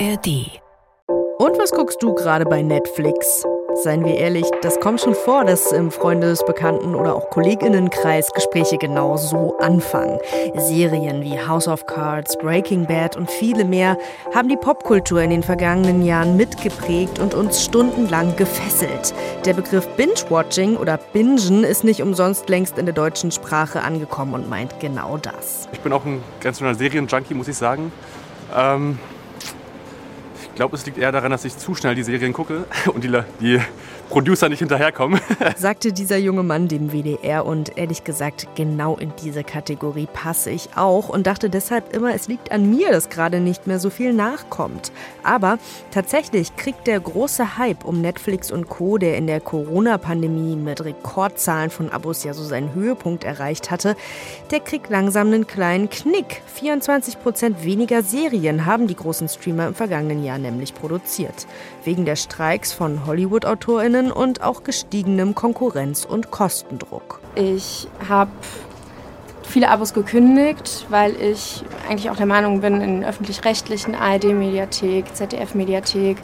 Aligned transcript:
ARD. 0.00 0.62
Und 1.38 1.58
was 1.58 1.72
guckst 1.72 2.02
du 2.02 2.14
gerade 2.14 2.46
bei 2.46 2.62
Netflix? 2.62 3.44
Seien 3.74 4.02
wir 4.02 4.14
ehrlich, 4.14 4.46
das 4.62 4.80
kommt 4.80 5.02
schon 5.02 5.14
vor, 5.14 5.44
dass 5.44 5.72
im 5.72 5.90
Freundes-, 5.90 6.42
Bekannten- 6.44 6.94
oder 6.94 7.14
auch 7.14 7.28
Kolleginnenkreis 7.28 8.32
Gespräche 8.32 8.78
genau 8.78 9.18
so 9.18 9.58
anfangen. 9.58 10.18
Serien 10.54 11.22
wie 11.22 11.38
House 11.38 11.68
of 11.68 11.84
Cards, 11.84 12.38
Breaking 12.38 12.86
Bad 12.86 13.14
und 13.16 13.30
viele 13.30 13.66
mehr 13.66 13.98
haben 14.34 14.48
die 14.48 14.56
Popkultur 14.56 15.20
in 15.20 15.30
den 15.30 15.42
vergangenen 15.42 16.02
Jahren 16.02 16.34
mitgeprägt 16.34 17.18
und 17.18 17.34
uns 17.34 17.62
stundenlang 17.62 18.34
gefesselt. 18.36 19.12
Der 19.44 19.52
Begriff 19.52 19.86
Binge-Watching 19.96 20.78
oder 20.78 20.98
Bingen 21.12 21.62
ist 21.62 21.84
nicht 21.84 22.00
umsonst 22.00 22.48
längst 22.48 22.78
in 22.78 22.86
der 22.86 22.94
deutschen 22.94 23.32
Sprache 23.32 23.82
angekommen 23.82 24.32
und 24.32 24.48
meint 24.48 24.80
genau 24.80 25.18
das. 25.18 25.68
Ich 25.72 25.80
bin 25.80 25.92
auch 25.92 26.06
ein 26.06 26.22
ganz 26.40 26.58
normaler 26.58 26.78
Serienjunkie, 26.78 27.34
muss 27.34 27.48
ich 27.48 27.56
sagen. 27.58 27.92
Ähm 28.56 28.98
glaube, 30.60 30.76
es 30.76 30.84
liegt 30.84 30.98
eher 30.98 31.10
daran, 31.10 31.30
dass 31.30 31.46
ich 31.46 31.56
zu 31.56 31.74
schnell 31.74 31.94
die 31.94 32.02
Serien 32.02 32.34
gucke 32.34 32.66
und 32.92 33.02
die, 33.02 33.10
die 33.40 33.58
Producer 34.10 34.48
nicht 34.48 34.58
hinterherkommen. 34.58 35.20
Sagte 35.56 35.92
dieser 35.92 36.18
junge 36.18 36.42
Mann 36.42 36.66
dem 36.66 36.92
WDR 36.92 37.46
und 37.46 37.78
ehrlich 37.78 38.02
gesagt, 38.02 38.48
genau 38.56 38.96
in 38.96 39.12
diese 39.22 39.44
Kategorie 39.44 40.08
passe 40.12 40.50
ich 40.50 40.70
auch 40.74 41.08
und 41.08 41.28
dachte 41.28 41.48
deshalb 41.48 41.94
immer, 41.94 42.12
es 42.12 42.26
liegt 42.26 42.50
an 42.50 42.68
mir, 42.68 42.90
dass 42.90 43.08
gerade 43.08 43.38
nicht 43.38 43.68
mehr 43.68 43.78
so 43.78 43.88
viel 43.88 44.12
nachkommt. 44.12 44.90
Aber 45.22 45.58
tatsächlich 45.92 46.56
kriegt 46.56 46.88
der 46.88 46.98
große 46.98 47.56
Hype 47.56 47.84
um 47.84 48.00
Netflix 48.00 48.50
und 48.50 48.68
Co., 48.68 48.98
der 48.98 49.16
in 49.16 49.28
der 49.28 49.40
Corona-Pandemie 49.40 50.56
mit 50.56 50.84
Rekordzahlen 50.84 51.70
von 51.70 51.90
Abos 51.90 52.24
ja 52.24 52.34
so 52.34 52.42
seinen 52.42 52.74
Höhepunkt 52.74 53.22
erreicht 53.22 53.70
hatte, 53.70 53.94
der 54.50 54.58
kriegt 54.58 54.90
langsam 54.90 55.28
einen 55.28 55.46
kleinen 55.46 55.88
Knick. 55.88 56.42
24 56.54 57.22
Prozent 57.22 57.64
weniger 57.64 58.02
Serien 58.02 58.66
haben 58.66 58.88
die 58.88 58.96
großen 58.96 59.28
Streamer 59.28 59.68
im 59.68 59.74
vergangenen 59.74 60.24
Jahr 60.24 60.38
nämlich 60.38 60.74
produziert. 60.74 61.46
Wegen 61.84 62.04
der 62.04 62.16
Streiks 62.16 62.72
von 62.72 63.06
Hollywood-AutorInnen 63.06 63.99
und 64.08 64.42
auch 64.42 64.64
gestiegenem 64.64 65.34
Konkurrenz- 65.34 66.04
und 66.04 66.30
Kostendruck. 66.30 67.20
Ich 67.34 67.88
habe 68.08 68.30
viele 69.42 69.68
Abos 69.68 69.92
gekündigt, 69.92 70.86
weil 70.88 71.14
ich 71.20 71.62
eigentlich 71.88 72.10
auch 72.10 72.16
der 72.16 72.26
Meinung 72.26 72.60
bin, 72.60 72.80
in 72.80 73.04
öffentlich-rechtlichen 73.04 73.94
ARD-Mediathek, 73.94 75.14
ZDF-Mediathek, 75.14 76.18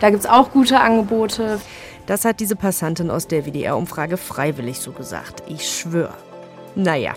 da 0.00 0.10
gibt 0.10 0.24
es 0.24 0.30
auch 0.30 0.50
gute 0.50 0.80
Angebote. 0.80 1.60
Das 2.06 2.24
hat 2.24 2.40
diese 2.40 2.56
Passantin 2.56 3.10
aus 3.10 3.28
der 3.28 3.46
WDR-Umfrage 3.46 4.16
freiwillig 4.16 4.80
so 4.80 4.92
gesagt. 4.92 5.42
Ich 5.46 5.68
schwöre. 5.68 6.29
Naja, 6.74 7.14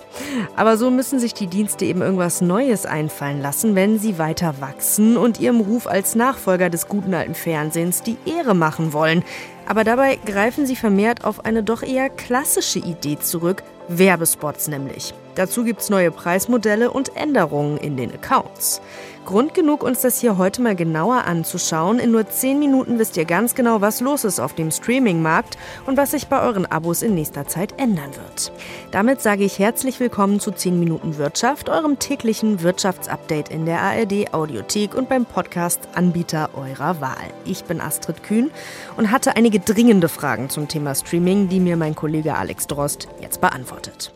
aber 0.55 0.77
so 0.77 0.89
müssen 0.89 1.19
sich 1.19 1.33
die 1.33 1.47
Dienste 1.47 1.85
eben 1.85 2.01
irgendwas 2.01 2.41
Neues 2.41 2.85
einfallen 2.85 3.41
lassen, 3.41 3.75
wenn 3.75 3.99
sie 3.99 4.17
weiter 4.17 4.55
wachsen 4.59 5.15
und 5.15 5.39
ihrem 5.39 5.61
Ruf 5.61 5.87
als 5.87 6.15
Nachfolger 6.15 6.69
des 6.69 6.87
guten 6.87 7.13
alten 7.13 7.35
Fernsehens 7.35 8.01
die 8.01 8.17
Ehre 8.25 8.55
machen 8.55 8.93
wollen. 8.93 9.23
Aber 9.67 9.83
dabei 9.83 10.17
greifen 10.25 10.65
sie 10.65 10.75
vermehrt 10.75 11.23
auf 11.23 11.45
eine 11.45 11.63
doch 11.63 11.83
eher 11.83 12.09
klassische 12.09 12.79
Idee 12.79 13.19
zurück, 13.19 13.63
Werbespots 13.87 14.67
nämlich. 14.67 15.13
Dazu 15.35 15.63
gibt 15.63 15.81
es 15.81 15.89
neue 15.89 16.11
Preismodelle 16.11 16.91
und 16.91 17.15
Änderungen 17.15 17.77
in 17.77 17.97
den 17.97 18.13
Accounts. 18.13 18.81
Grund 19.25 19.53
genug, 19.53 19.83
uns 19.83 20.01
das 20.01 20.19
hier 20.19 20.37
heute 20.37 20.61
mal 20.61 20.75
genauer 20.75 21.23
anzuschauen. 21.23 21.99
In 21.99 22.11
nur 22.11 22.27
10 22.27 22.59
Minuten 22.59 22.99
wisst 22.99 23.15
ihr 23.15 23.23
ganz 23.23 23.55
genau, 23.55 23.79
was 23.79 24.01
los 24.01 24.25
ist 24.25 24.39
auf 24.39 24.53
dem 24.53 24.69
Streaming-Markt 24.69 25.57
und 25.85 25.95
was 25.95 26.11
sich 26.11 26.27
bei 26.27 26.41
euren 26.41 26.65
Abos 26.65 27.01
in 27.01 27.15
nächster 27.15 27.47
Zeit 27.47 27.79
ändern 27.79 28.11
wird. 28.15 28.51
Damit 28.91 29.21
sage 29.21 29.45
ich 29.45 29.59
herzlich 29.59 29.99
willkommen 30.01 30.41
zu 30.41 30.51
10 30.51 30.77
Minuten 30.77 31.17
Wirtschaft, 31.17 31.69
eurem 31.69 31.99
täglichen 31.99 32.61
Wirtschaftsupdate 32.63 33.49
in 33.49 33.65
der 33.65 33.81
ARD 33.81 34.33
Audiothek 34.33 34.93
und 34.93 35.07
beim 35.07 35.25
Podcast-Anbieter 35.25 36.49
eurer 36.55 36.99
Wahl. 36.99 37.33
Ich 37.45 37.63
bin 37.63 37.79
Astrid 37.79 38.23
Kühn 38.23 38.51
und 38.97 39.09
hatte 39.09 39.37
einige 39.37 39.61
dringende 39.61 40.09
Fragen 40.09 40.49
zum 40.49 40.67
Thema 40.67 40.95
Streaming, 40.95 41.47
die 41.47 41.61
mir 41.61 41.77
mein 41.77 41.95
Kollege 41.95 42.35
Alex 42.35 42.67
Drost 42.67 43.07
jetzt 43.21 43.39
beantwortet. 43.39 44.13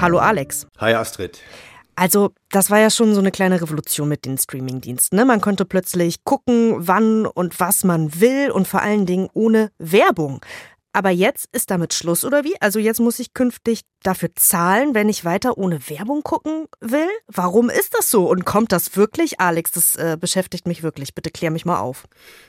Hallo 0.00 0.18
Alex. 0.18 0.64
Hi 0.78 0.94
Astrid. 0.94 1.40
Also, 1.96 2.30
das 2.50 2.70
war 2.70 2.78
ja 2.78 2.88
schon 2.88 3.14
so 3.14 3.20
eine 3.20 3.32
kleine 3.32 3.60
Revolution 3.60 4.08
mit 4.08 4.24
den 4.24 4.38
Streamingdiensten. 4.38 5.18
Ne? 5.18 5.24
Man 5.24 5.40
konnte 5.40 5.64
plötzlich 5.64 6.22
gucken, 6.22 6.76
wann 6.78 7.26
und 7.26 7.58
was 7.58 7.82
man 7.82 8.20
will 8.20 8.52
und 8.52 8.68
vor 8.68 8.80
allen 8.80 9.06
Dingen 9.06 9.28
ohne 9.34 9.72
Werbung. 9.78 10.40
Aber 10.92 11.10
jetzt 11.10 11.48
ist 11.52 11.70
damit 11.70 11.94
Schluss, 11.94 12.24
oder 12.24 12.44
wie? 12.44 12.54
Also 12.60 12.78
jetzt 12.78 13.00
muss 13.00 13.18
ich 13.18 13.34
künftig 13.34 13.82
dafür 14.02 14.30
zahlen, 14.36 14.94
wenn 14.94 15.08
ich 15.08 15.24
weiter 15.24 15.58
ohne 15.58 15.88
Werbung 15.88 16.22
gucken 16.22 16.66
will? 16.80 17.08
Warum 17.26 17.68
ist 17.68 17.94
das 17.96 18.10
so? 18.10 18.28
Und 18.28 18.44
kommt 18.44 18.72
das 18.72 18.96
wirklich? 18.96 19.38
Alex, 19.38 19.72
das 19.72 19.96
äh, 19.96 20.16
beschäftigt 20.18 20.66
mich 20.66 20.82
wirklich. 20.82 21.14
Bitte 21.14 21.30
klär 21.30 21.50
mich 21.50 21.66
mal 21.66 21.78
auf. 21.78 22.04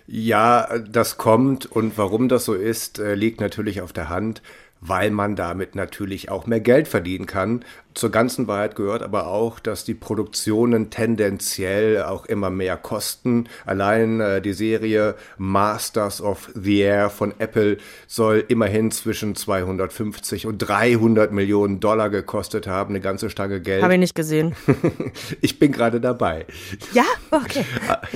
Ja, 0.07 0.77
das 0.77 1.17
kommt 1.17 1.65
und 1.65 1.97
warum 1.97 2.29
das 2.29 2.45
so 2.45 2.53
ist, 2.53 2.99
äh, 2.99 3.15
liegt 3.15 3.41
natürlich 3.41 3.81
auf 3.81 3.93
der 3.93 4.09
Hand 4.09 4.41
weil 4.81 5.11
man 5.11 5.35
damit 5.35 5.75
natürlich 5.75 6.29
auch 6.29 6.47
mehr 6.47 6.59
Geld 6.59 6.87
verdienen 6.87 7.25
kann. 7.25 7.65
Zur 7.95 8.11
ganzen 8.11 8.47
Wahrheit 8.47 8.75
gehört 8.75 9.01
aber 9.01 9.27
auch, 9.27 9.59
dass 9.59 9.83
die 9.83 9.93
Produktionen 9.93 10.89
tendenziell 10.89 12.03
auch 12.03 12.25
immer 12.27 12.49
mehr 12.49 12.77
kosten. 12.77 13.49
Allein 13.65 14.21
äh, 14.21 14.41
die 14.41 14.53
Serie 14.53 15.15
Masters 15.37 16.21
of 16.21 16.49
the 16.55 16.79
Air 16.79 17.09
von 17.09 17.33
Apple 17.39 17.77
soll 18.07 18.45
immerhin 18.47 18.91
zwischen 18.91 19.35
250 19.35 20.45
und 20.45 20.59
300 20.59 21.31
Millionen 21.33 21.79
Dollar 21.79 22.09
gekostet 22.09 22.67
haben, 22.67 22.91
eine 22.91 23.01
ganze 23.01 23.29
Stange 23.29 23.59
Geld. 23.59 23.83
Habe 23.83 23.95
ich 23.95 23.99
nicht 23.99 24.15
gesehen. 24.15 24.55
ich 25.41 25.59
bin 25.59 25.71
gerade 25.71 25.99
dabei. 25.99 26.45
Ja, 26.93 27.05
okay. 27.31 27.65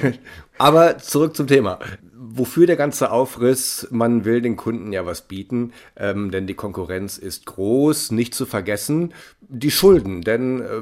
Aber 0.58 1.00
zurück 1.00 1.36
zum 1.36 1.48
Thema 1.48 1.80
wofür 2.36 2.66
der 2.66 2.76
ganze 2.76 3.12
Aufriss? 3.12 3.88
Man 3.92 4.26
will 4.26 4.42
den 4.42 4.56
Kunden 4.56 4.92
ja 4.92 5.06
was 5.06 5.22
bieten, 5.22 5.74
ähm, 5.96 6.32
denn 6.32 6.48
die 6.48 6.56
Konkurrenz 6.56 7.18
ist 7.18 7.46
groß. 7.46 8.12
Nicht 8.12 8.34
zu 8.34 8.46
vergessen, 8.46 9.14
die 9.42 9.72
Schulden, 9.72 10.22
denn 10.22 10.62
äh, 10.62 10.82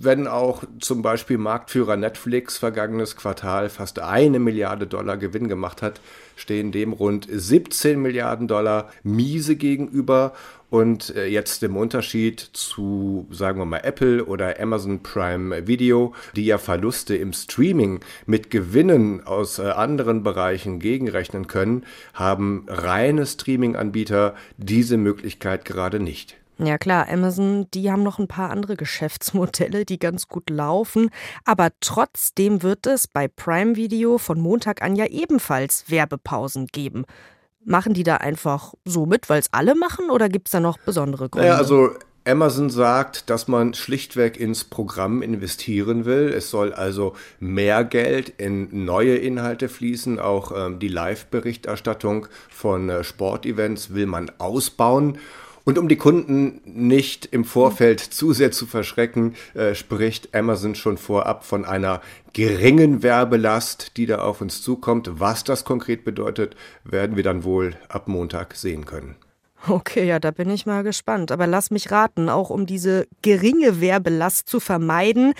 wenn 0.00 0.26
auch 0.26 0.62
zum 0.78 1.02
Beispiel 1.02 1.38
Marktführer 1.38 1.96
Netflix 1.96 2.58
vergangenes 2.58 3.16
Quartal 3.16 3.68
fast 3.68 3.98
eine 3.98 4.38
Milliarde 4.38 4.86
Dollar 4.86 5.16
Gewinn 5.16 5.48
gemacht 5.48 5.82
hat, 5.82 6.00
stehen 6.36 6.70
dem 6.70 6.92
rund 6.92 7.26
17 7.30 8.00
Milliarden 8.00 8.46
Dollar 8.46 8.90
miese 9.02 9.56
gegenüber. 9.56 10.32
Und 10.68 11.14
äh, 11.14 11.26
jetzt 11.26 11.62
im 11.62 11.76
Unterschied 11.76 12.40
zu, 12.40 13.26
sagen 13.30 13.58
wir 13.58 13.66
mal, 13.66 13.78
Apple 13.84 14.24
oder 14.24 14.58
Amazon 14.60 15.02
Prime 15.02 15.66
Video, 15.66 16.14
die 16.34 16.46
ja 16.46 16.58
Verluste 16.58 17.14
im 17.16 17.32
Streaming 17.32 18.00
mit 18.26 18.50
Gewinnen 18.50 19.24
aus 19.24 19.58
äh, 19.58 19.62
anderen 19.62 20.22
Bereichen 20.22 20.80
gegenrechnen 20.80 21.46
können, 21.46 21.84
haben 22.14 22.66
reine 22.68 23.26
Streaming-Anbieter 23.26 24.34
diese 24.56 24.96
Möglichkeit 24.96 25.64
gerade 25.64 26.00
nicht. 26.00 26.36
Ja 26.58 26.78
klar, 26.78 27.06
Amazon, 27.10 27.66
die 27.74 27.90
haben 27.90 28.02
noch 28.02 28.18
ein 28.18 28.28
paar 28.28 28.50
andere 28.50 28.76
Geschäftsmodelle, 28.76 29.84
die 29.84 29.98
ganz 29.98 30.26
gut 30.26 30.48
laufen, 30.48 31.10
aber 31.44 31.68
trotzdem 31.80 32.62
wird 32.62 32.86
es 32.86 33.06
bei 33.06 33.28
Prime 33.28 33.76
Video 33.76 34.16
von 34.16 34.40
Montag 34.40 34.80
an 34.80 34.96
ja 34.96 35.04
ebenfalls 35.04 35.90
Werbepausen 35.90 36.66
geben. 36.68 37.04
Machen 37.68 37.94
die 37.94 38.04
da 38.04 38.18
einfach 38.18 38.74
so 38.84 39.06
mit, 39.06 39.28
weil 39.28 39.40
es 39.40 39.52
alle 39.52 39.74
machen 39.74 40.08
oder 40.10 40.28
gibt 40.28 40.46
es 40.46 40.52
da 40.52 40.60
noch 40.60 40.78
besondere 40.78 41.28
Gründe? 41.28 41.48
Ja, 41.48 41.56
also 41.56 41.90
Amazon 42.24 42.70
sagt, 42.70 43.30
dass 43.30 43.46
man 43.46 43.74
schlichtweg 43.74 44.38
ins 44.38 44.64
Programm 44.64 45.22
investieren 45.22 46.04
will. 46.04 46.32
Es 46.32 46.50
soll 46.50 46.72
also 46.72 47.14
mehr 47.38 47.84
Geld 47.84 48.30
in 48.38 48.84
neue 48.84 49.16
Inhalte 49.16 49.68
fließen. 49.68 50.18
Auch 50.18 50.52
ähm, 50.56 50.80
die 50.80 50.88
Live-Berichterstattung 50.88 52.26
von 52.48 52.88
äh, 52.88 53.04
Sportevents 53.04 53.94
will 53.94 54.06
man 54.06 54.30
ausbauen. 54.38 55.18
Und 55.66 55.78
um 55.78 55.88
die 55.88 55.96
Kunden 55.96 56.60
nicht 56.64 57.26
im 57.26 57.44
Vorfeld 57.44 57.98
zu 57.98 58.32
sehr 58.32 58.52
zu 58.52 58.66
verschrecken, 58.66 59.34
äh, 59.54 59.74
spricht 59.74 60.32
Amazon 60.32 60.76
schon 60.76 60.96
vorab 60.96 61.44
von 61.44 61.64
einer 61.64 62.00
geringen 62.32 63.02
Werbelast, 63.02 63.96
die 63.96 64.06
da 64.06 64.18
auf 64.18 64.40
uns 64.40 64.62
zukommt. 64.62 65.10
Was 65.18 65.42
das 65.42 65.64
konkret 65.64 66.04
bedeutet, 66.04 66.54
werden 66.84 67.16
wir 67.16 67.24
dann 67.24 67.42
wohl 67.42 67.74
ab 67.88 68.06
Montag 68.06 68.54
sehen 68.54 68.84
können. 68.84 69.16
Okay, 69.66 70.06
ja, 70.06 70.20
da 70.20 70.30
bin 70.30 70.50
ich 70.50 70.66
mal 70.66 70.84
gespannt. 70.84 71.32
Aber 71.32 71.48
lass 71.48 71.72
mich 71.72 71.90
raten, 71.90 72.28
auch 72.28 72.50
um 72.50 72.66
diese 72.66 73.08
geringe 73.22 73.80
Werbelast 73.80 74.48
zu 74.48 74.60
vermeiden, 74.60 75.34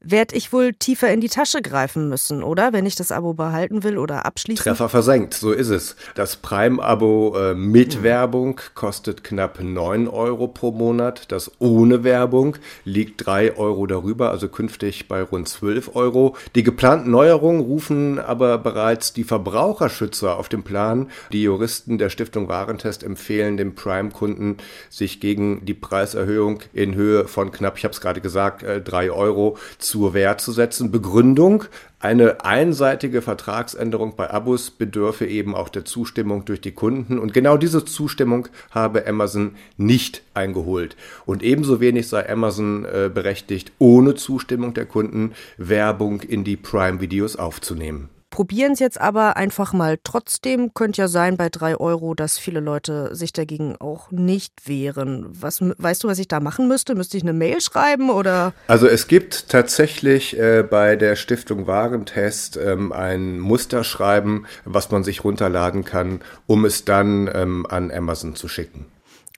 werde 0.00 0.36
ich 0.36 0.52
wohl 0.52 0.72
tiefer 0.74 1.12
in 1.12 1.20
die 1.20 1.28
Tasche 1.28 1.60
greifen 1.60 2.08
müssen, 2.08 2.42
oder? 2.42 2.72
Wenn 2.72 2.86
ich 2.86 2.94
das 2.94 3.10
Abo 3.10 3.34
behalten 3.34 3.82
will 3.82 3.98
oder 3.98 4.26
abschließen. 4.26 4.62
Treffer 4.62 4.88
versenkt, 4.88 5.34
so 5.34 5.52
ist 5.52 5.70
es. 5.70 5.96
Das 6.14 6.36
Prime-Abo 6.36 7.36
äh, 7.36 7.54
mit 7.54 7.98
mhm. 7.98 8.02
Werbung 8.04 8.60
kostet 8.74 9.24
knapp 9.24 9.60
9 9.60 10.06
Euro 10.06 10.46
pro 10.46 10.70
Monat. 10.70 11.32
Das 11.32 11.50
ohne 11.58 12.04
Werbung 12.04 12.56
liegt 12.84 13.26
3 13.26 13.56
Euro 13.56 13.86
darüber, 13.86 14.30
also 14.30 14.48
künftig 14.48 15.08
bei 15.08 15.20
rund 15.22 15.48
12 15.48 15.96
Euro. 15.96 16.36
Die 16.54 16.62
geplanten 16.62 17.10
Neuerungen 17.10 17.60
rufen 17.60 18.20
aber 18.20 18.58
bereits 18.58 19.12
die 19.12 19.24
Verbraucherschützer 19.24 20.36
auf 20.36 20.48
den 20.48 20.62
Plan. 20.62 21.10
Die 21.32 21.42
Juristen 21.42 21.98
der 21.98 22.10
Stiftung 22.10 22.48
Warentest 22.48 23.02
empfehlen 23.02 23.56
dem 23.56 23.74
Prime-Kunden, 23.74 24.58
sich 24.90 25.20
gegen 25.20 25.64
die 25.64 25.74
Preiserhöhung 25.74 26.60
in 26.72 26.94
Höhe 26.94 27.26
von 27.26 27.50
knapp, 27.50 27.78
ich 27.78 27.84
habe 27.84 27.92
es 27.92 28.00
gerade 28.00 28.20
gesagt, 28.20 28.62
3 28.62 29.06
äh, 29.06 29.10
Euro 29.10 29.58
zur 29.88 30.12
Wehr 30.12 30.36
zu 30.36 30.52
setzen. 30.52 30.90
Begründung, 30.90 31.64
eine 31.98 32.44
einseitige 32.44 33.22
Vertragsänderung 33.22 34.14
bei 34.16 34.30
Abos 34.30 34.70
bedürfe 34.70 35.26
eben 35.26 35.54
auch 35.54 35.70
der 35.70 35.86
Zustimmung 35.86 36.44
durch 36.44 36.60
die 36.60 36.72
Kunden 36.72 37.18
und 37.18 37.32
genau 37.32 37.56
diese 37.56 37.84
Zustimmung 37.84 38.48
habe 38.70 39.06
Amazon 39.06 39.56
nicht 39.78 40.22
eingeholt. 40.34 40.96
Und 41.24 41.42
ebenso 41.42 41.80
wenig 41.80 42.08
sei 42.08 42.28
Amazon 42.28 42.84
äh, 42.84 43.10
berechtigt, 43.12 43.72
ohne 43.78 44.14
Zustimmung 44.14 44.74
der 44.74 44.86
Kunden 44.86 45.32
Werbung 45.56 46.20
in 46.20 46.44
die 46.44 46.56
Prime-Videos 46.56 47.36
aufzunehmen 47.36 48.10
probieren 48.38 48.74
es 48.74 48.78
jetzt 48.78 49.00
aber 49.00 49.36
einfach 49.36 49.72
mal 49.72 49.98
trotzdem. 50.04 50.72
Könnte 50.72 51.02
ja 51.02 51.08
sein 51.08 51.36
bei 51.36 51.48
drei 51.48 51.76
Euro, 51.76 52.14
dass 52.14 52.38
viele 52.38 52.60
Leute 52.60 53.12
sich 53.12 53.32
dagegen 53.32 53.74
auch 53.80 54.12
nicht 54.12 54.68
wehren. 54.68 55.26
Was, 55.28 55.60
weißt 55.60 56.04
du, 56.04 56.06
was 56.06 56.20
ich 56.20 56.28
da 56.28 56.38
machen 56.38 56.68
müsste? 56.68 56.94
Müsste 56.94 57.16
ich 57.16 57.24
eine 57.24 57.32
Mail 57.32 57.60
schreiben 57.60 58.10
oder? 58.10 58.52
Also 58.68 58.86
es 58.86 59.08
gibt 59.08 59.48
tatsächlich 59.48 60.38
äh, 60.38 60.62
bei 60.62 60.94
der 60.94 61.16
Stiftung 61.16 61.66
Warentest 61.66 62.56
ähm, 62.56 62.92
ein 62.92 63.40
Musterschreiben, 63.40 64.46
was 64.64 64.92
man 64.92 65.02
sich 65.02 65.24
runterladen 65.24 65.84
kann, 65.84 66.20
um 66.46 66.64
es 66.64 66.84
dann 66.84 67.28
ähm, 67.34 67.66
an 67.68 67.90
Amazon 67.90 68.36
zu 68.36 68.46
schicken. 68.46 68.86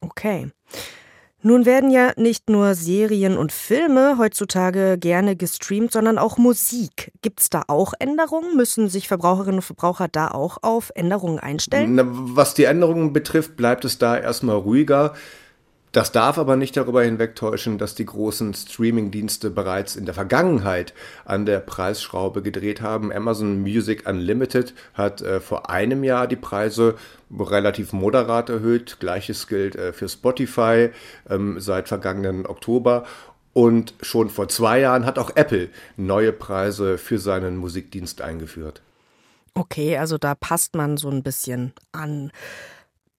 Okay. 0.03 0.51
Nun 1.43 1.65
werden 1.65 1.91
ja 1.91 2.13
nicht 2.17 2.51
nur 2.51 2.75
Serien 2.75 3.39
und 3.39 3.51
Filme 3.51 4.17
heutzutage 4.19 4.99
gerne 4.99 5.37
gestreamt, 5.37 5.91
sondern 5.91 6.19
auch 6.19 6.37
Musik. 6.37 7.13
Gibt 7.23 7.41
es 7.41 7.49
da 7.49 7.63
auch 7.67 7.95
Änderungen? 7.99 8.57
Müssen 8.57 8.91
sich 8.91 9.09
Verbraucherinnen 9.09 9.57
und 9.57 9.65
Verbraucher 9.65 10.09
da 10.09 10.29
auch 10.29 10.59
auf 10.61 10.93
Änderungen 10.95 11.39
einstellen? 11.39 11.95
Na, 11.95 12.05
was 12.07 12.53
die 12.53 12.65
Änderungen 12.65 13.15
betrifft, 13.15 13.57
bleibt 13.57 13.87
es 13.87 13.97
da 13.97 14.19
erstmal 14.19 14.57
ruhiger. 14.57 15.15
Das 15.93 16.13
darf 16.13 16.39
aber 16.39 16.55
nicht 16.55 16.77
darüber 16.77 17.03
hinwegtäuschen, 17.03 17.77
dass 17.77 17.97
die 17.97 18.07
großen 18.07 18.55
Streaming-Dienste 18.55 19.51
bereits 19.51 19.97
in 19.97 20.05
der 20.05 20.15
Vergangenheit 20.15 20.95
an 21.25 21.47
der 21.47 21.59
Preisschraube 21.59 22.43
gedreht 22.43 22.81
haben. 22.81 23.13
Amazon 23.13 23.61
Music 23.61 24.09
Unlimited 24.09 24.73
hat 24.95 25.21
äh, 25.21 25.41
vor 25.41 25.69
einem 25.69 26.05
Jahr 26.05 26.29
die 26.29 26.37
Preise 26.37 26.95
relativ 27.37 27.93
moderat 27.93 28.51
erhöht. 28.51 28.99
Gleiches 29.01 29.49
gilt 29.49 29.75
äh, 29.75 29.93
für 29.93 30.09
Spotify 30.09 30.91
ähm, 31.29 31.59
seit 31.59 31.89
vergangenen 31.89 32.47
Oktober. 32.47 33.05
Und 33.53 33.95
schon 34.01 34.31
vor 34.31 34.49
zwei 34.49 34.79
Jahren 34.79 35.05
hat 35.05 35.19
auch 35.19 35.33
Apple 35.35 35.71
neue 35.97 36.33
Preise 36.33 36.99
für 36.99 37.19
seinen 37.19 37.57
Musikdienst 37.57 38.23
eingeführt. 38.23 38.81
Okay, 39.55 39.99
also 39.99 40.19
da 40.19 40.37
passt 40.37 40.77
man 40.77 40.97
so 40.97 41.11
ein 41.11 41.25
bisschen 41.25 41.73
an. 41.91 42.31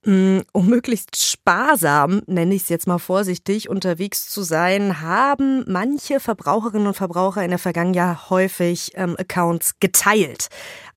Mm, 0.04 0.40
um 0.52 0.68
möglichst 0.68 1.16
sparsam, 1.16 2.24
nenne 2.26 2.56
ich 2.56 2.64
es 2.64 2.70
jetzt 2.70 2.88
mal 2.88 2.98
vorsichtig, 2.98 3.70
unterwegs 3.70 4.30
zu 4.30 4.42
sein, 4.42 5.00
haben 5.00 5.64
manche 5.68 6.20
Verbraucherinnen 6.20 6.88
und 6.88 6.96
Verbraucher 6.96 7.44
in 7.44 7.52
der 7.52 7.60
Vergangenheit 7.60 8.32
häufig 8.32 8.94
ähm, 8.96 9.16
Accounts 9.20 9.80
geteilt. 9.80 10.48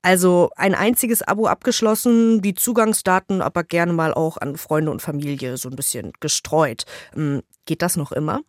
Also 0.01 0.51
ein 0.56 0.75
einziges 0.75 1.23
Abo 1.23 1.47
abgeschlossen, 1.47 2.41
die 2.41 2.55
Zugangsdaten 2.55 3.43
aber 3.43 3.62
gerne 3.62 3.93
mal 3.93 4.15
auch 4.15 4.39
an 4.39 4.56
Freunde 4.56 4.91
und 4.91 5.03
Familie 5.03 5.59
so 5.59 5.69
ein 5.69 5.77
bisschen 5.77 6.12
gestreut. 6.21 6.85
Ähm, 7.15 7.43
geht 7.67 7.83
das 7.83 7.97
noch 7.97 8.11
immer? 8.12 8.41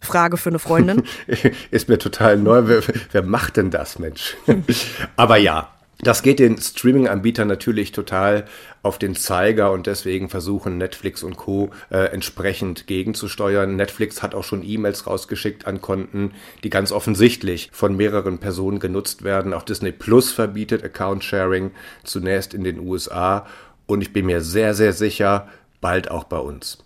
Frage 0.00 0.36
für 0.36 0.50
eine 0.50 0.58
Freundin. 0.58 1.02
Ist 1.70 1.88
mir 1.88 1.98
total 1.98 2.38
neu. 2.38 2.62
Wer, 2.66 2.82
wer 3.12 3.22
macht 3.22 3.56
denn 3.56 3.70
das, 3.70 3.98
Mensch? 3.98 4.36
aber 5.16 5.36
ja, 5.36 5.77
das 6.00 6.22
geht 6.22 6.38
den 6.38 6.58
Streaming-Anbietern 6.58 7.48
natürlich 7.48 7.90
total 7.90 8.44
auf 8.82 8.98
den 8.98 9.16
Zeiger 9.16 9.72
und 9.72 9.88
deswegen 9.88 10.28
versuchen 10.28 10.78
Netflix 10.78 11.24
und 11.24 11.36
Co. 11.36 11.70
Äh, 11.90 12.12
entsprechend 12.12 12.86
gegenzusteuern. 12.86 13.74
Netflix 13.74 14.22
hat 14.22 14.34
auch 14.34 14.44
schon 14.44 14.62
E-Mails 14.62 15.08
rausgeschickt 15.08 15.66
an 15.66 15.80
Konten, 15.80 16.34
die 16.62 16.70
ganz 16.70 16.92
offensichtlich 16.92 17.70
von 17.72 17.96
mehreren 17.96 18.38
Personen 18.38 18.78
genutzt 18.78 19.24
werden. 19.24 19.52
Auch 19.52 19.64
Disney 19.64 19.90
Plus 19.90 20.30
verbietet 20.30 20.84
Account-Sharing 20.84 21.72
zunächst 22.04 22.54
in 22.54 22.62
den 22.62 22.78
USA 22.78 23.46
und 23.86 24.00
ich 24.02 24.12
bin 24.12 24.26
mir 24.26 24.40
sehr, 24.40 24.74
sehr 24.74 24.92
sicher, 24.92 25.48
bald 25.80 26.10
auch 26.10 26.24
bei 26.24 26.38
uns. 26.38 26.78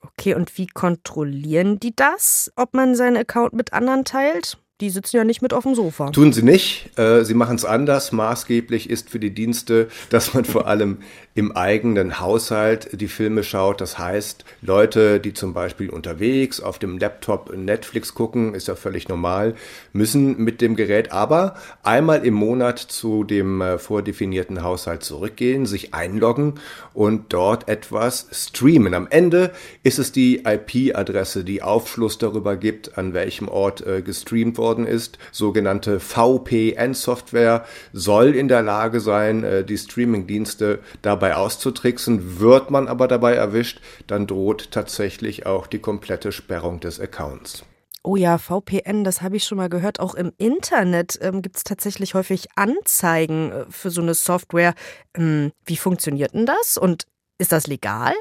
Okay, 0.00 0.34
und 0.34 0.58
wie 0.58 0.66
kontrollieren 0.66 1.80
die 1.80 1.94
das, 1.96 2.52
ob 2.56 2.74
man 2.74 2.94
seinen 2.94 3.16
Account 3.16 3.54
mit 3.54 3.72
anderen 3.72 4.04
teilt? 4.04 4.58
Die 4.80 4.90
sitzen 4.90 5.16
ja 5.16 5.24
nicht 5.24 5.42
mit 5.42 5.52
auf 5.52 5.64
dem 5.64 5.74
Sofa. 5.74 6.10
Tun 6.10 6.32
sie 6.32 6.42
nicht. 6.42 6.96
Äh, 6.96 7.24
sie 7.24 7.34
machen 7.34 7.56
es 7.56 7.64
anders. 7.64 8.12
Maßgeblich 8.12 8.88
ist 8.88 9.10
für 9.10 9.18
die 9.18 9.34
Dienste, 9.34 9.88
dass 10.10 10.34
man 10.34 10.44
vor 10.44 10.68
allem 10.68 10.98
im 11.34 11.56
eigenen 11.56 12.20
Haushalt 12.20 13.00
die 13.00 13.08
Filme 13.08 13.42
schaut. 13.42 13.80
Das 13.80 13.98
heißt, 13.98 14.44
Leute, 14.62 15.18
die 15.18 15.34
zum 15.34 15.52
Beispiel 15.52 15.90
unterwegs 15.90 16.60
auf 16.60 16.78
dem 16.78 16.98
Laptop 16.98 17.56
Netflix 17.56 18.14
gucken, 18.14 18.54
ist 18.54 18.68
ja 18.68 18.76
völlig 18.76 19.08
normal, 19.08 19.54
müssen 19.92 20.42
mit 20.42 20.60
dem 20.60 20.76
Gerät 20.76 21.10
aber 21.10 21.56
einmal 21.82 22.24
im 22.24 22.34
Monat 22.34 22.78
zu 22.78 23.24
dem 23.24 23.60
äh, 23.60 23.78
vordefinierten 23.78 24.62
Haushalt 24.62 25.02
zurückgehen, 25.02 25.66
sich 25.66 25.92
einloggen 25.92 26.54
und 26.94 27.32
dort 27.32 27.68
etwas 27.68 28.28
streamen. 28.30 28.94
Am 28.94 29.08
Ende 29.10 29.52
ist 29.82 29.98
es 29.98 30.12
die 30.12 30.44
IP-Adresse, 30.44 31.42
die 31.42 31.62
Aufschluss 31.62 32.18
darüber 32.18 32.56
gibt, 32.56 32.96
an 32.96 33.12
welchem 33.12 33.48
Ort 33.48 33.84
äh, 33.84 34.02
gestreamt 34.02 34.56
wurde 34.56 34.67
worden 34.68 34.86
ist. 34.86 35.18
Sogenannte 35.32 35.98
VPN-Software 35.98 37.64
soll 37.92 38.34
in 38.34 38.48
der 38.48 38.62
Lage 38.62 39.00
sein, 39.00 39.44
äh, 39.44 39.64
die 39.64 39.78
Streaming-Dienste 39.78 40.80
dabei 41.00 41.36
auszutricksen. 41.36 42.38
Wird 42.38 42.70
man 42.70 42.86
aber 42.86 43.08
dabei 43.08 43.32
erwischt, 43.34 43.80
dann 44.06 44.26
droht 44.26 44.70
tatsächlich 44.70 45.46
auch 45.46 45.66
die 45.66 45.78
komplette 45.78 46.32
Sperrung 46.32 46.80
des 46.80 47.00
Accounts. 47.00 47.64
Oh 48.04 48.16
ja, 48.16 48.38
VPN, 48.38 49.04
das 49.04 49.22
habe 49.22 49.36
ich 49.36 49.44
schon 49.44 49.58
mal 49.58 49.68
gehört. 49.68 50.00
Auch 50.00 50.14
im 50.14 50.32
Internet 50.36 51.18
ähm, 51.22 51.42
gibt 51.42 51.56
es 51.56 51.64
tatsächlich 51.64 52.14
häufig 52.14 52.46
Anzeigen 52.54 53.50
äh, 53.50 53.64
für 53.70 53.90
so 53.90 54.02
eine 54.02 54.14
Software. 54.14 54.74
Ähm, 55.14 55.52
wie 55.64 55.76
funktioniert 55.76 56.34
denn 56.34 56.46
das 56.46 56.76
und 56.76 57.06
ist 57.38 57.52
das 57.52 57.66
legal? 57.66 58.14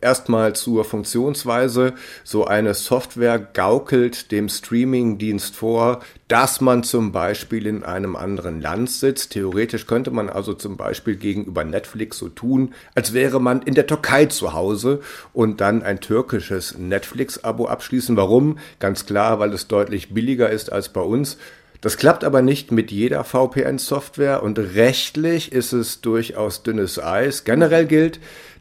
Erstmal 0.00 0.54
zur 0.54 0.84
Funktionsweise. 0.84 1.94
So 2.22 2.44
eine 2.46 2.74
Software 2.74 3.40
gaukelt 3.40 4.30
dem 4.30 4.48
Streamingdienst 4.48 5.56
vor, 5.56 6.00
dass 6.28 6.60
man 6.60 6.84
zum 6.84 7.10
Beispiel 7.10 7.66
in 7.66 7.82
einem 7.82 8.14
anderen 8.14 8.60
Land 8.60 8.90
sitzt. 8.90 9.32
Theoretisch 9.32 9.88
könnte 9.88 10.12
man 10.12 10.28
also 10.28 10.54
zum 10.54 10.76
Beispiel 10.76 11.16
gegenüber 11.16 11.64
Netflix 11.64 12.18
so 12.18 12.28
tun, 12.28 12.74
als 12.94 13.12
wäre 13.12 13.40
man 13.40 13.60
in 13.62 13.74
der 13.74 13.88
Türkei 13.88 14.26
zu 14.26 14.52
Hause 14.52 15.00
und 15.32 15.60
dann 15.60 15.82
ein 15.82 15.98
türkisches 15.98 16.78
Netflix-Abo 16.78 17.66
abschließen. 17.66 18.16
Warum? 18.16 18.58
Ganz 18.78 19.04
klar, 19.04 19.40
weil 19.40 19.52
es 19.52 19.66
deutlich 19.66 20.14
billiger 20.14 20.48
ist 20.48 20.70
als 20.70 20.90
bei 20.90 21.00
uns. 21.00 21.38
Das 21.80 21.96
klappt 21.96 22.22
aber 22.22 22.42
nicht 22.42 22.70
mit 22.70 22.92
jeder 22.92 23.24
VPN-Software 23.24 24.42
und 24.42 24.58
rechtlich 24.58 25.52
ist 25.52 25.72
es 25.72 26.00
durchaus 26.00 26.64
dünnes 26.64 27.00
Eis. 27.00 27.44
Generell 27.44 27.86
gilt, 27.86 28.18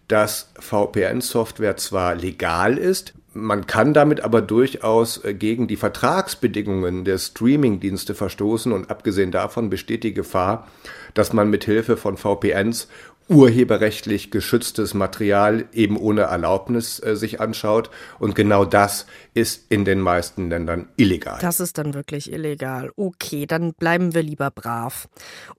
dass 0.07 0.49
VPN-Software 0.59 1.77
zwar 1.77 2.15
legal 2.15 2.77
ist, 2.77 3.13
man 3.37 3.67
kann 3.67 3.93
damit 3.93 4.21
aber 4.21 4.41
durchaus 4.41 5.23
äh, 5.23 5.33
gegen 5.33 5.67
die 5.67 5.75
Vertragsbedingungen 5.75 7.05
der 7.05 7.17
Streaming-Dienste 7.17 8.15
verstoßen 8.15 8.71
und 8.71 8.89
abgesehen 8.89 9.31
davon 9.31 9.69
besteht 9.69 10.03
die 10.03 10.13
Gefahr, 10.13 10.67
dass 11.13 11.33
man 11.33 11.49
mit 11.49 11.63
Hilfe 11.63 11.97
von 11.97 12.17
VPNs 12.17 12.87
urheberrechtlich 13.29 14.31
geschütztes 14.31 14.93
Material 14.93 15.65
eben 15.73 15.97
ohne 15.97 16.21
Erlaubnis 16.21 17.01
äh, 17.03 17.15
sich 17.15 17.41
anschaut. 17.41 17.89
Und 18.19 18.35
genau 18.35 18.65
das 18.65 19.05
ist 19.33 19.71
in 19.71 19.85
den 19.85 19.99
meisten 19.99 20.49
Ländern 20.49 20.87
illegal. 20.95 21.37
Das 21.41 21.59
ist 21.59 21.77
dann 21.77 21.93
wirklich 21.93 22.31
illegal. 22.31 22.91
Okay, 22.95 23.45
dann 23.45 23.73
bleiben 23.73 24.13
wir 24.13 24.23
lieber 24.23 24.51
brav. 24.51 25.07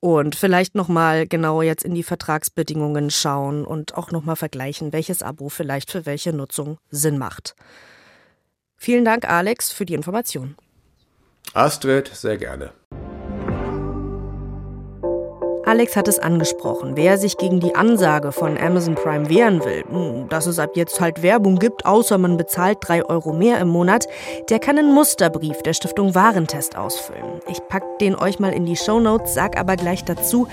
Und 0.01 0.35
vielleicht 0.35 0.75
nochmal 0.75 1.27
genau 1.27 1.63
jetzt 1.63 1.85
in 1.85 1.95
die 1.95 2.03
Vertragsbedingungen 2.03 3.11
schauen 3.11 3.65
und 3.65 3.97
auch 3.97 4.11
nochmal 4.11 4.37
vergleichen, 4.37 4.93
welches 4.93 5.23
Abo 5.23 5.49
vielleicht 5.49 5.91
für 5.91 6.07
welche 6.07 6.33
Nutzung 6.33 6.79
Sinn 6.91 7.19
macht. 7.19 7.55
Vielen 8.77 9.05
Dank, 9.05 9.29
Alex, 9.29 9.73
für 9.73 9.85
die 9.85 9.95
Information. 9.95 10.57
Astrid, 11.53 12.09
sehr 12.15 12.37
gerne. 12.37 12.73
Alex 15.69 15.97
hat 15.97 16.09
es 16.09 16.19
angesprochen. 16.19 16.93
Wer 16.95 17.19
sich 17.19 17.37
gegen 17.37 17.61
die 17.61 17.75
Ansage 17.75 18.33
von 18.33 18.57
Amazon 18.57 18.95
Prime 18.95 19.29
wehren 19.29 19.63
will, 19.63 19.85
hm, 19.87 20.27
dass 20.31 20.47
es 20.47 20.59
ab 20.59 20.71
jetzt 20.77 20.99
halt 20.99 21.21
Werbung 21.23 21.59
gibt, 21.59 21.85
außer 21.85 22.17
man 22.17 22.39
bezahlt 22.39 22.79
drei 22.81 23.05
Euro 23.05 23.35
mehr 23.35 23.61
im 23.61 23.69
Monat, 23.69 24.07
der 24.49 24.61
kann 24.61 24.79
einen 24.79 24.95
Musterbrief 24.95 25.61
der 25.63 25.75
Stiftung 25.75 26.15
Warentest 26.15 26.79
ausfüllen. 26.79 27.43
Ich 27.51 27.61
pack 27.69 27.83
den 27.99 28.15
euch 28.15 28.39
mal 28.39 28.55
in 28.55 28.65
die 28.65 28.77
Show 28.77 28.99
Notes, 28.99 29.35
sag 29.35 29.61
aber 29.61 29.77
gleich 29.77 30.03
dazu, 30.05 30.49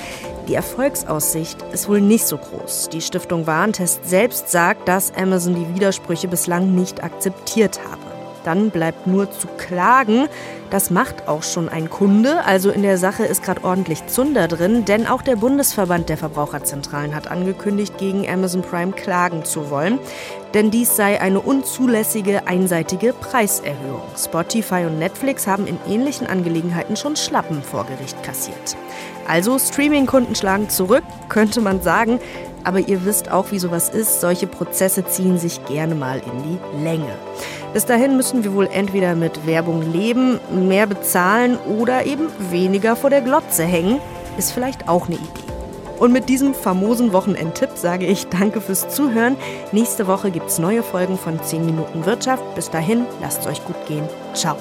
die 0.50 0.55
Erfolgsaussicht 0.55 1.63
ist 1.72 1.88
wohl 1.88 2.01
nicht 2.01 2.27
so 2.27 2.38
groß. 2.38 2.89
Die 2.91 3.00
Stiftung 3.00 3.48
Warentest 3.48 4.03
selbst 4.03 4.50
sagt, 4.50 4.86
dass 4.86 5.15
Amazon 5.15 5.55
die 5.55 5.75
Widersprüche 5.75 6.27
bislang 6.27 6.75
nicht 6.75 7.05
akzeptiert 7.05 7.79
habe. 7.89 8.04
Dann 8.46 8.70
bleibt 8.70 9.08
nur 9.08 9.32
zu 9.32 9.48
klagen. 9.58 10.28
Das 10.70 10.92
macht 10.92 11.28
auch 11.28 11.44
schon 11.44 11.68
ein 11.68 11.90
Kunde. 11.90 12.44
Also 12.46 12.70
in 12.70 12.82
der 12.84 12.98
Sache 12.98 13.25
ist 13.25 13.44
gerade 13.44 13.64
ordentlich 13.64 14.06
Zunder 14.08 14.48
drin, 14.48 14.86
denn 14.86 15.08
auch 15.08 15.22
der 15.22 15.36
Bundesverband 15.36 16.10
der 16.10 16.18
Verbraucherzentralen 16.18 17.16
hat 17.16 17.28
angekündigt, 17.28 17.98
gegen 17.98 18.28
Amazon 18.30 18.62
Prime 18.62 18.92
klagen 18.92 19.44
zu 19.46 19.70
wollen. 19.70 20.00
Denn 20.54 20.72
dies 20.72 20.96
sei 20.96 21.20
eine 21.20 21.42
unzulässige, 21.42 22.48
einseitige 22.48 23.14
Preiserhöhung. 23.14 24.02
Spotify 24.18 24.86
und 24.86 25.00
Netflix 25.00 25.48
haben 25.48 25.68
in 25.68 25.78
ähnlichen 25.88 26.28
Angelegenheiten 26.28 26.96
schon 26.96 27.16
Schlappen 27.16 27.62
vor 27.62 27.86
Gericht 27.86 28.22
kassiert. 28.24 28.78
Also 29.28 29.58
Streaming-Kunden 29.58 30.36
schlagen 30.36 30.70
zurück, 30.70 31.04
könnte 31.30 31.60
man 31.62 31.82
sagen. 31.82 32.20
Aber 32.65 32.79
ihr 32.79 33.05
wisst 33.05 33.31
auch, 33.31 33.51
wie 33.51 33.60
sowas 33.60 33.89
ist. 33.89 34.19
Solche 34.19 34.48
Prozesse 34.48 35.05
ziehen 35.05 35.38
sich 35.38 35.63
gerne 35.65 35.95
mal 35.95 36.17
in 36.17 36.43
die 36.43 36.84
Länge. 36.84 37.13
Bis 37.74 37.86
dahin 37.86 38.17
müssen 38.17 38.43
wir 38.43 38.53
wohl 38.53 38.67
entweder 38.72 39.15
mit 39.15 39.45
Werbung 39.45 39.91
leben, 39.93 40.39
mehr 40.51 40.88
bezahlen 40.88 41.57
oder 41.79 42.05
eben 42.05 42.27
weniger 42.50 42.95
vor 42.95 43.10
der 43.10 43.22
Glotze 43.22 43.63
hängen. 43.63 44.00
Ist 44.38 44.51
vielleicht 44.51 44.89
auch 44.89 45.07
eine 45.07 45.15
Idee. 45.15 45.45
Und 46.00 46.12
mit 46.12 46.27
diesem 46.27 46.53
famosen 46.53 47.13
Wochenendtipp 47.13 47.72
sage 47.75 48.05
ich 48.05 48.27
Danke 48.27 48.60
fürs 48.60 48.89
Zuhören. 48.89 49.38
Nächste 49.72 50.07
Woche 50.07 50.31
gibt 50.31 50.50
es 50.50 50.60
neue 50.60 50.84
Folgen 50.84 51.17
von 51.17 51.41
10 51.41 51.65
Minuten 51.65 52.05
Wirtschaft. 52.05 52.43
Bis 52.55 52.69
dahin, 52.69 53.05
lasst 53.22 53.41
es 53.41 53.48
euch 53.48 53.63
gut 53.63 53.77
gehen. 53.88 54.07
Ciao. 54.34 54.57